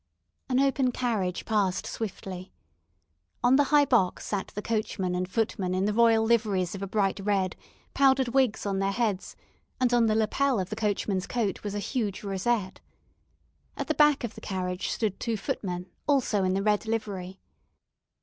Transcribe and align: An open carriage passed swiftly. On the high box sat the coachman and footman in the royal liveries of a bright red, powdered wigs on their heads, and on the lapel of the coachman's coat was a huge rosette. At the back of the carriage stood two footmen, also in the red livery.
An 0.49 0.59
open 0.59 0.91
carriage 0.91 1.45
passed 1.45 1.85
swiftly. 1.85 2.51
On 3.43 3.55
the 3.55 3.65
high 3.65 3.85
box 3.85 4.25
sat 4.25 4.47
the 4.47 4.61
coachman 4.63 5.13
and 5.13 5.29
footman 5.29 5.75
in 5.75 5.85
the 5.85 5.93
royal 5.93 6.23
liveries 6.25 6.73
of 6.73 6.81
a 6.81 6.87
bright 6.87 7.19
red, 7.19 7.55
powdered 7.93 8.29
wigs 8.29 8.65
on 8.65 8.79
their 8.79 8.91
heads, 8.93 9.35
and 9.79 9.93
on 9.93 10.07
the 10.07 10.15
lapel 10.15 10.59
of 10.59 10.71
the 10.71 10.75
coachman's 10.75 11.27
coat 11.27 11.63
was 11.63 11.75
a 11.75 11.77
huge 11.77 12.23
rosette. 12.23 12.79
At 13.77 13.85
the 13.89 13.93
back 13.93 14.23
of 14.23 14.33
the 14.33 14.41
carriage 14.41 14.89
stood 14.89 15.19
two 15.19 15.37
footmen, 15.37 15.85
also 16.07 16.43
in 16.43 16.55
the 16.55 16.63
red 16.63 16.87
livery. 16.87 17.39